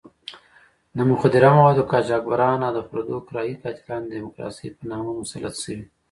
د 0.97 0.99
مخدره 1.11 1.49
موادو 1.57 1.87
قاچاقبران 1.91 2.59
او 2.67 2.79
پردو 2.89 3.17
کرایي 3.27 3.55
قاتلان 3.63 4.01
د 4.05 4.09
ډیموکراسۍ 4.17 4.67
په 4.77 4.83
نامه 4.91 5.11
مسلط 5.21 5.55
شوي. 5.63 5.83